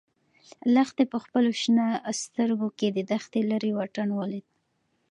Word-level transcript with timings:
لښتې 0.73 1.03
په 1.11 1.17
خپلو 1.23 1.51
شنه 1.61 1.85
سترګو 2.21 2.67
کې 2.77 2.87
د 2.91 2.99
دښتې 3.11 3.39
لیرې 3.49 3.71
واټن 3.77 4.09
ولید. 4.19 4.45